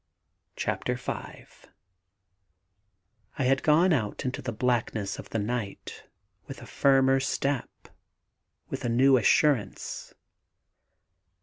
[0.55, 1.67] CHAPTER FIVE
[3.37, 6.05] I had gone out into the blackness of the night
[6.47, 7.69] with a firmer step,
[8.67, 10.15] with a new assurance.